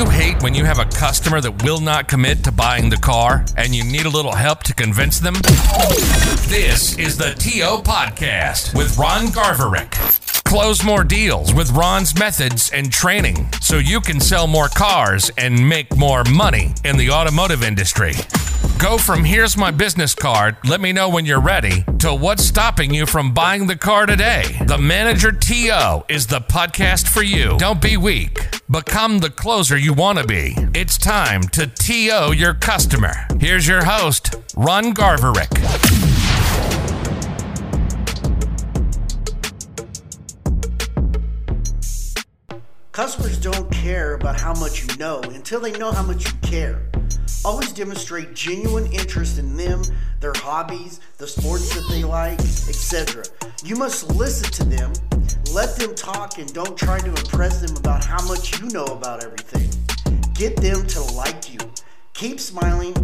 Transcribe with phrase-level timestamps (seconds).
[0.00, 3.44] you hate when you have a customer that will not commit to buying the car
[3.58, 5.34] and you need a little help to convince them?
[6.48, 9.92] This is the TO Podcast with Ron Garverick.
[10.44, 15.68] Close more deals with Ron's methods and training so you can sell more cars and
[15.68, 18.12] make more money in the automotive industry.
[18.78, 22.94] Go from here's my business card, let me know when you're ready, to what's stopping
[22.94, 24.44] you from buying the car today.
[24.64, 27.58] The Manager TO is the podcast for you.
[27.58, 28.49] Don't be weak.
[28.70, 30.54] Become the closer you want to be.
[30.74, 33.26] It's time to TO your customer.
[33.40, 35.50] Here's your host, Ron Garverick.
[42.92, 46.88] Customers don't care about how much you know until they know how much you care.
[47.42, 49.82] Always demonstrate genuine interest in them,
[50.20, 53.24] their hobbies, the sports that they like, etc.
[53.64, 54.92] You must listen to them,
[55.54, 59.24] let them talk, and don't try to impress them about how much you know about
[59.24, 59.70] everything.
[60.34, 61.58] Get them to like you.
[62.12, 62.94] Keep smiling,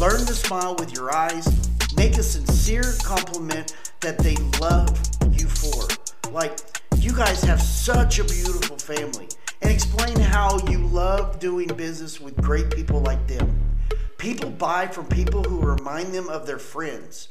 [0.00, 1.46] learn to smile with your eyes,
[1.94, 4.90] make a sincere compliment that they love
[5.30, 5.86] you for.
[6.32, 6.58] Like,
[6.98, 9.28] you guys have such a beautiful family
[9.62, 13.75] and explain how you love doing business with great people like them.
[14.18, 17.28] People buy from people who remind them of their friends.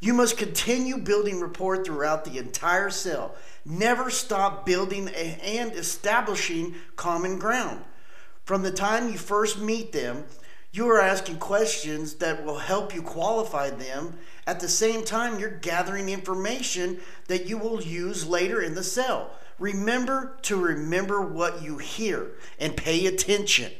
[0.00, 3.34] You must continue building rapport throughout the entire sale.
[3.64, 7.82] Never stop building and establishing common ground.
[8.44, 10.24] From the time you first meet them,
[10.70, 14.18] you are asking questions that will help you qualify them.
[14.46, 19.30] At the same time, you're gathering information that you will use later in the sale.
[19.58, 23.72] Remember to remember what you hear and pay attention.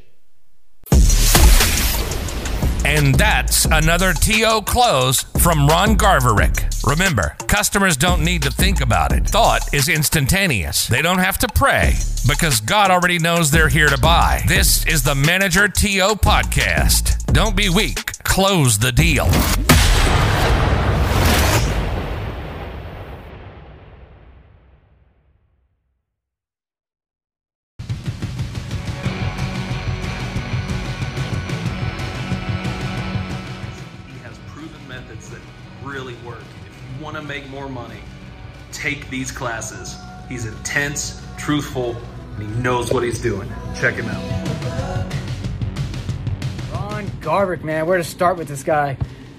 [2.88, 6.86] And that's another TO close from Ron Garverick.
[6.86, 9.28] Remember, customers don't need to think about it.
[9.28, 10.86] Thought is instantaneous.
[10.86, 14.40] They don't have to pray because God already knows they're here to buy.
[14.48, 17.26] This is the Manager TO podcast.
[17.26, 18.22] Don't be weak.
[18.24, 19.28] Close the deal.
[35.98, 36.38] Really work.
[36.38, 37.98] If you want to make more money,
[38.70, 39.96] take these classes.
[40.28, 41.96] He's intense, truthful,
[42.36, 43.50] and he knows what he's doing.
[43.74, 44.22] Check him out.
[46.72, 48.96] Ron Garverick, man, where to start with this guy?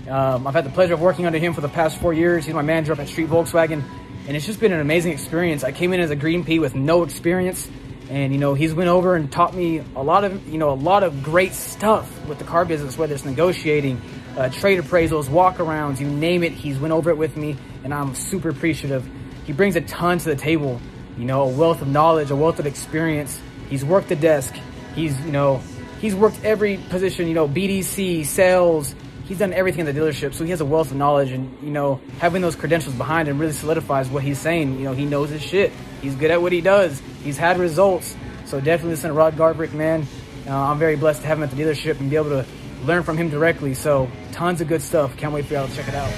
[0.09, 2.45] Um, I've had the pleasure of working under him for the past four years.
[2.45, 3.81] He's my manager up at Street Volkswagen,
[4.27, 5.63] and it's just been an amazing experience.
[5.63, 7.69] I came in as a green pea with no experience,
[8.09, 10.81] and you know he's went over and taught me a lot of you know a
[10.89, 14.01] lot of great stuff with the car business, whether it's negotiating,
[14.37, 16.51] uh, trade appraisals, walkarounds, you name it.
[16.51, 19.07] He's went over it with me, and I'm super appreciative.
[19.45, 20.79] He brings a ton to the table,
[21.17, 23.39] you know, a wealth of knowledge, a wealth of experience.
[23.69, 24.55] He's worked the desk.
[24.95, 25.61] He's you know
[25.99, 28.95] he's worked every position, you know, BDC, sales.
[29.25, 31.69] He's done everything in the dealership, so he has a wealth of knowledge, and you
[31.69, 34.79] know, having those credentials behind him really solidifies what he's saying.
[34.79, 35.71] You know, he knows his shit.
[36.01, 36.99] He's good at what he does.
[37.23, 38.15] He's had results.
[38.45, 40.07] So definitely listen to Rod Garverick, man.
[40.47, 42.45] Uh, I'm very blessed to have him at the dealership and be able to
[42.83, 43.73] learn from him directly.
[43.73, 45.15] So tons of good stuff.
[45.17, 46.11] Can't wait for y'all to check it out.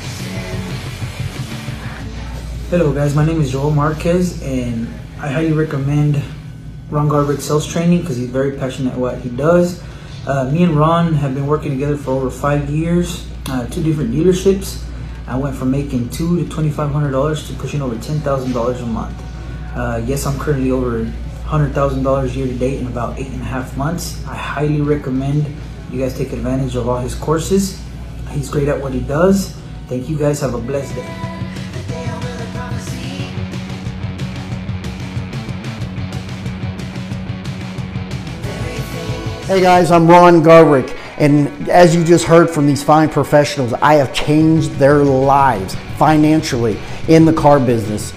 [2.69, 4.87] Hello guys, my name is Joel Marquez and
[5.19, 6.21] I highly recommend
[6.89, 9.83] Ron Garverick sales training because he's very passionate at what he does.
[10.25, 14.11] Uh, me and Ron have been working together for over five years, uh, two different
[14.11, 14.83] dealerships.
[15.27, 18.81] I went from making two to twenty-five hundred dollars to pushing over ten thousand dollars
[18.81, 19.21] a month.
[19.75, 21.05] Uh, yes, I'm currently over
[21.45, 24.25] hundred thousand dollars year to date in about eight and a half months.
[24.27, 25.45] I highly recommend
[25.91, 27.81] you guys take advantage of all his courses.
[28.29, 29.57] He's great at what he does.
[29.87, 30.39] Thank you guys.
[30.39, 31.01] Have a blessed day.
[39.47, 43.95] Hey guys, I'm Ron Garverick, and as you just heard from these fine professionals, I
[43.95, 48.13] have changed their lives financially in the car business.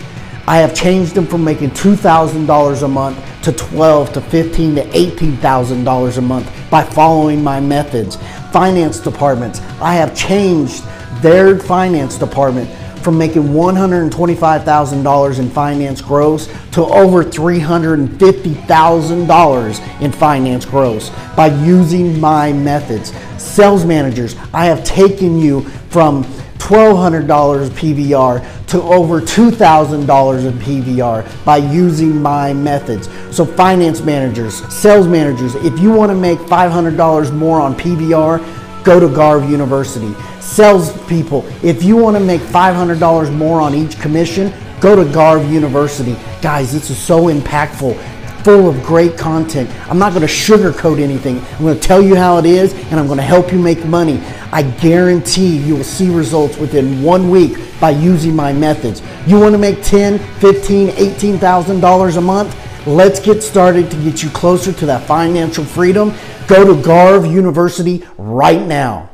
[0.46, 6.18] I have changed them from making $2,000 a month to 12 to 15 to $18,000
[6.18, 8.18] a month by following my methods.
[8.50, 10.82] Finance departments, I have changed
[11.22, 12.68] their finance department
[12.98, 22.52] from making $125,000 in finance gross to over $350,000 in finance gross by using my
[22.52, 23.12] methods.
[23.40, 25.60] Sales managers, I have taken you
[25.90, 26.24] from
[26.64, 33.08] $1,200 PVR to over $2,000 in PVR by using my methods.
[33.30, 38.98] So, finance managers, sales managers, if you want to make $500 more on PVR, go
[38.98, 40.14] to Garv University.
[40.40, 46.16] Salespeople, if you want to make $500 more on each commission, go to Garv University.
[46.40, 47.94] Guys, this is so impactful.
[48.44, 49.70] full of great content.
[49.88, 51.40] I'm not going to sugarcoat anything.
[51.40, 53.82] I'm going to tell you how it is and I'm going to help you make
[53.86, 54.20] money.
[54.54, 59.02] I guarantee you will see results within one week by using my methods.
[59.26, 62.56] You want to make 10, 15, 18,000 dollars a month?
[62.86, 66.14] Let's get started to get you closer to that financial freedom.
[66.46, 69.10] Go to Garv University right now.